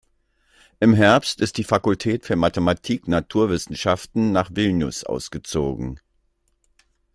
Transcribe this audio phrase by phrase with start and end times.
[0.79, 5.99] Im Herbst ist die Fakultät für Mathematik-Naturwissenschaften nach Vilnius ausgezogen.